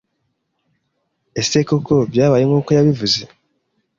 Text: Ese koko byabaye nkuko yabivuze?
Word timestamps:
Ese 1.41 1.57
koko 1.67 1.95
byabaye 2.11 2.43
nkuko 2.47 2.69
yabivuze? 2.77 3.21